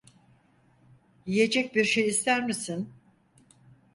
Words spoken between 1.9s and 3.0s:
ister misin?